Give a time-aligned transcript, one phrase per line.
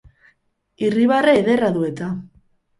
[0.87, 2.13] Irribarre ederra du eta!